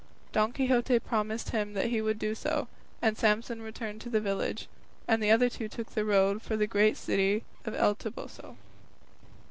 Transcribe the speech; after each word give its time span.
Don 0.31 0.51
Quixote 0.51 0.97
promised 0.97 1.51
him 1.51 1.75
he 1.75 2.01
would 2.01 2.17
do 2.17 2.33
so, 2.33 2.67
and 3.03 3.15
Samson 3.15 3.61
returned 3.61 4.01
to 4.01 4.09
the 4.09 4.19
village, 4.19 4.67
and 5.07 5.21
the 5.21 5.29
other 5.29 5.47
two 5.47 5.69
took 5.69 5.91
the 5.91 6.03
road 6.03 6.41
for 6.41 6.57
the 6.57 6.65
great 6.65 6.97
city 6.97 7.43
of 7.65 7.75
El 7.75 7.93
Toboso. 7.93 8.57